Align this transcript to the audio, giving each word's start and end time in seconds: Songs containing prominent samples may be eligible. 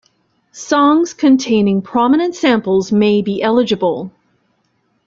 Songs 0.51 1.13
containing 1.13 1.83
prominent 1.83 2.33
samples 2.33 2.91
may 2.91 3.21
be 3.21 3.39
eligible. 3.39 4.11